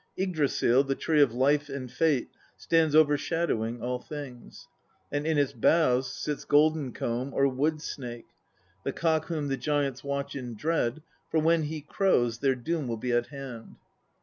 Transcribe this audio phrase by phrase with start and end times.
[0.17, 4.67] Yggdrasil, the tree of life and fate, stands overshadowing all things;
[5.11, 8.29] and in its boughs sits Golden comb or Wood snake,
[8.83, 12.97] the cock whom the giants watch in dread, for when he crows their Doom will
[12.97, 13.75] be at hand.